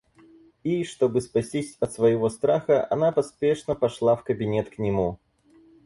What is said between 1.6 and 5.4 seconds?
от своего страха, она поспешно пошла в кабинет к нему.